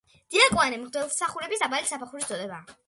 [0.35, 2.79] დიაკვანი მღვდელმსახურების დაბალი საფეხურის წოდებაა.